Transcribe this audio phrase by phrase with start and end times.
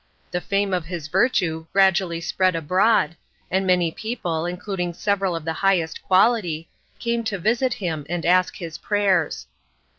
[0.31, 3.15] The fame of his virtue gradually spread abroad,
[3.51, 8.55] and many people, including several of the highest quality, came to visit him and ask
[8.55, 9.45] his prayers.